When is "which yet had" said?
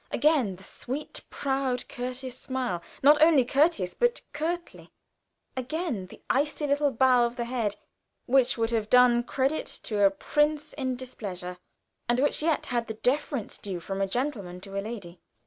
12.19-12.87